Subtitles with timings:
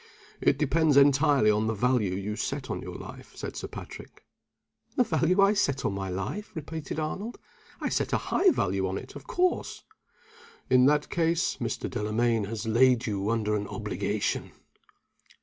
[0.41, 4.23] "It depends entirely on the value you set on your life," said Sir Patrick.
[4.95, 7.37] "The value I set on my life?" repeated Arnold.
[7.79, 9.83] "I set a high value on it, of course!"
[10.71, 11.87] "In that case, Mr.
[11.87, 14.53] Delamayn has laid you under an obligation."